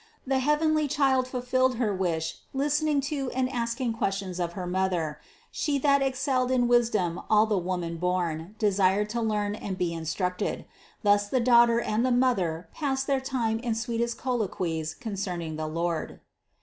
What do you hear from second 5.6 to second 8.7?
that excelled in wisdom all the woman born,